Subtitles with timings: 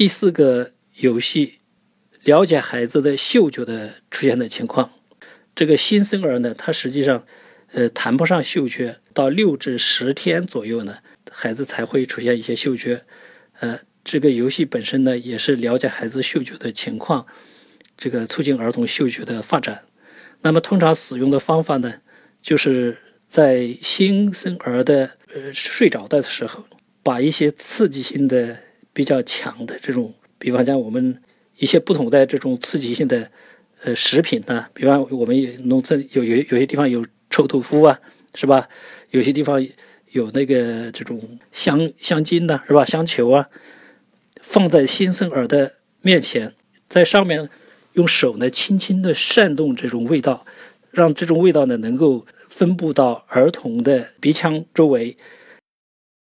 [0.00, 1.58] 第四个游戏，
[2.24, 4.92] 了解孩子的嗅觉的出现的情况。
[5.54, 7.26] 这个新生儿呢，他实际上，
[7.72, 11.00] 呃，谈不上嗅觉，到六至十天左右呢，
[11.30, 13.04] 孩子才会出现一些嗅觉。
[13.58, 17.26] 呃，这个游戏本身呢，也是了解孩子嗅觉的情况，
[17.98, 19.82] 这个促进儿童嗅觉的发展。
[20.40, 22.00] 那么，通常使用的方法呢，
[22.40, 22.96] 就是
[23.28, 26.64] 在新生儿的呃睡着的时候，
[27.02, 28.62] 把一些刺激性的
[29.00, 31.22] 比较强的这种，比方讲我们
[31.56, 33.30] 一些不同的这种刺激性的。
[33.82, 35.34] 呃，食品呢，比方我们
[35.66, 37.98] 农村有有有些地方有臭豆腐啊，
[38.34, 38.68] 是吧？
[39.08, 39.66] 有些地方
[40.10, 42.84] 有那个这种香香精呢，是吧？
[42.84, 43.48] 香球啊，
[44.42, 46.52] 放在新生儿的面前，
[46.90, 47.48] 在上面
[47.94, 50.44] 用手呢轻轻的扇动这种味道，
[50.90, 55.16] 让这种味道呢能够分布到儿童的鼻腔周围，